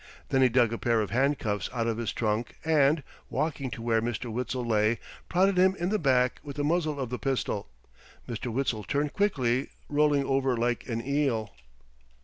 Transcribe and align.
Then 0.29 0.41
he 0.41 0.49
dug 0.49 0.73
a 0.73 0.79
pair 0.79 0.99
of 0.99 1.11
handcuffs 1.11 1.69
out 1.71 1.85
of 1.85 1.97
his 1.99 2.11
trunk 2.11 2.55
and, 2.65 3.03
walking 3.29 3.69
to 3.69 3.83
where 3.83 4.01
Mr. 4.01 4.31
Witzel 4.33 4.65
lay, 4.65 4.97
prodded 5.29 5.59
him 5.59 5.75
in 5.75 5.89
the 5.89 5.99
back 5.99 6.39
with 6.41 6.55
the 6.55 6.63
muzzle 6.63 6.99
of 6.99 7.11
the 7.11 7.19
pistol. 7.19 7.69
Mr. 8.27 8.51
Witzel 8.51 8.83
turned 8.83 9.13
quickly, 9.13 9.69
rolling 9.89 10.25
over 10.25 10.57
like 10.57 10.89
an 10.89 11.05
eel. 11.05 11.53